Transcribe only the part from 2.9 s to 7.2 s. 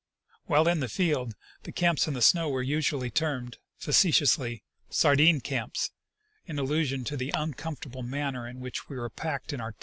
termed, facetiously," sardine camps," in allusion to